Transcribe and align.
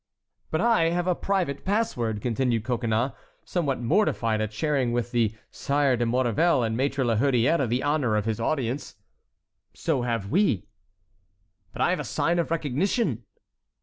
"But 0.49 0.61
I 0.61 0.85
have 0.85 1.05
a 1.05 1.13
private 1.13 1.63
pass 1.63 1.95
word," 1.95 2.21
continued 2.23 2.63
Coconnas, 2.63 3.11
somewhat 3.45 3.81
mortified 3.81 4.41
at 4.41 4.51
sharing 4.51 4.91
with 4.93 5.11
the 5.11 5.35
Sire 5.51 5.95
de 5.95 6.07
Maurevel 6.07 6.63
and 6.63 6.75
Maître 6.75 7.05
La 7.05 7.17
Hurière 7.17 7.69
the 7.69 7.83
honor 7.83 8.15
of 8.15 8.25
his 8.25 8.39
audience. 8.39 8.95
"So 9.75 10.01
have 10.01 10.31
we." 10.31 10.65
"But 11.71 11.83
I 11.83 11.91
have 11.91 11.99
a 11.99 12.03
sign 12.03 12.39
of 12.39 12.49
recognition." 12.49 13.25